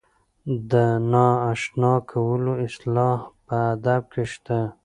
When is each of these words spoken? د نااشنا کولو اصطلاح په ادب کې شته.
د 0.71 0.73
نااشنا 1.11 1.93
کولو 2.11 2.51
اصطلاح 2.65 3.19
په 3.45 3.55
ادب 3.73 4.03
کې 4.13 4.23
شته. 4.31 4.59